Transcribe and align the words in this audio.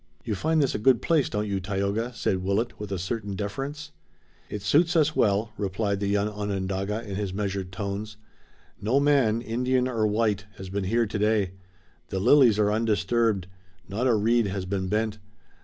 "You 0.25 0.33
find 0.33 0.59
this 0.63 0.73
a 0.73 0.79
good 0.79 0.99
place, 0.99 1.29
don't 1.29 1.45
you, 1.47 1.59
Tayoga?" 1.59 2.11
said 2.15 2.41
Willet, 2.41 2.79
with 2.79 2.91
a 2.91 2.97
certain 2.97 3.35
deference. 3.35 3.91
"It 4.49 4.63
suits 4.63 4.95
us 4.95 5.15
well," 5.15 5.51
replied 5.59 5.99
the 5.99 6.07
young 6.07 6.27
Onondaga 6.27 7.07
in 7.07 7.17
his 7.17 7.35
measured 7.35 7.71
tones. 7.71 8.17
"No 8.81 8.99
man, 8.99 9.43
Indian 9.43 9.87
or 9.87 10.07
white, 10.07 10.45
has 10.57 10.69
been 10.69 10.85
here 10.85 11.05
today. 11.05 11.51
The 12.09 12.19
lilies 12.19 12.57
are 12.57 12.71
undisturbed. 12.71 13.45
Not 13.87 14.07
a 14.07 14.15
reed 14.15 14.47
has 14.47 14.65
been 14.65 14.87
bent. 14.87 15.19